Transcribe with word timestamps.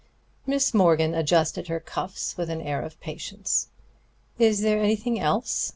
Miss 0.47 0.73
Morgan 0.73 1.13
adjusted 1.13 1.67
her 1.67 1.79
cuffs 1.79 2.35
with 2.35 2.49
an 2.49 2.59
air 2.59 2.81
of 2.81 2.99
patience. 3.01 3.67
"Is 4.39 4.61
there 4.61 4.79
anything 4.81 5.19
else?" 5.19 5.69